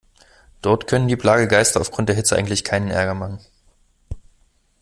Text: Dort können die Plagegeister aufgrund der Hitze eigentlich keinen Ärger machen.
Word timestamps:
Dort 0.63 0.87
können 0.87 1.07
die 1.07 1.15
Plagegeister 1.15 1.79
aufgrund 1.79 2.09
der 2.09 2.15
Hitze 2.15 2.35
eigentlich 2.35 2.63
keinen 2.63 2.89
Ärger 2.89 3.13
machen. 3.13 3.39